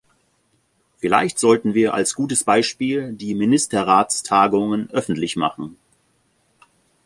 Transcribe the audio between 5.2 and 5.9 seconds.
machen?